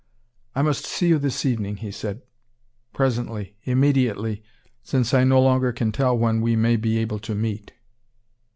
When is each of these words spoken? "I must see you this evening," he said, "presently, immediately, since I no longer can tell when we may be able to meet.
"I 0.55 0.63
must 0.63 0.85
see 0.87 1.09
you 1.09 1.19
this 1.19 1.45
evening," 1.45 1.75
he 1.77 1.91
said, 1.91 2.23
"presently, 2.91 3.55
immediately, 3.65 4.41
since 4.81 5.13
I 5.13 5.23
no 5.23 5.39
longer 5.39 5.71
can 5.71 5.91
tell 5.91 6.17
when 6.17 6.41
we 6.41 6.55
may 6.55 6.75
be 6.75 6.97
able 6.97 7.19
to 7.19 7.35
meet. 7.35 7.73